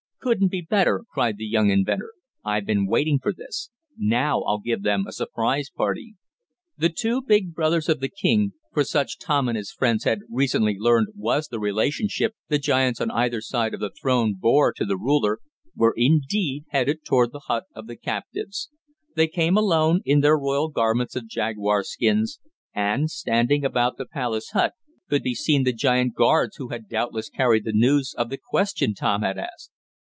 [0.23, 2.13] "Couldn't be better!" cried the young inventor.
[2.45, 3.71] "I've been waiting for this.
[3.97, 6.13] Now I'll give them a surprise party."
[6.77, 10.75] The two big brothers of the king, for such Tom and his friends had recently
[10.77, 14.95] learned was the relationship the giants on either side of the "throne" bore to the
[14.95, 15.39] ruler,
[15.75, 18.69] were indeed headed toward the hut of the captives.
[19.15, 22.39] They came alone, in their royal garments of jaguar skins,
[22.75, 24.73] and, standing about the palace hut,
[25.09, 28.93] could be seen the giant guards who had doubtless carried the news of the question
[28.93, 29.71] Tom had asked.